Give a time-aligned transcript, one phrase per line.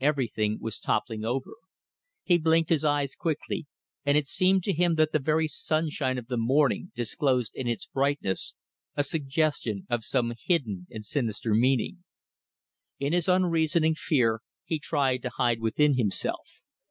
[0.00, 1.50] Everything was toppling over.
[2.22, 3.66] He blinked his eyes quickly,
[4.02, 7.84] and it seemed to him that the very sunshine of the morning disclosed in its
[7.84, 8.54] brightness
[8.96, 12.02] a suggestion of some hidden and sinister meaning.
[12.98, 16.48] In his unreasoning fear he tried to hide within himself.